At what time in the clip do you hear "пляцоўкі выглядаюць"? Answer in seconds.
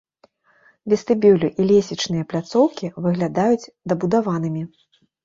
2.31-3.71